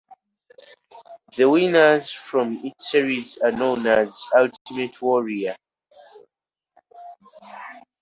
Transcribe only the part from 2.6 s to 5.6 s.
each series are known as an "Ultimate Warrior".